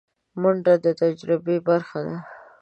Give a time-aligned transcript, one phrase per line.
[0.41, 2.17] منډه د تجربې برخه ده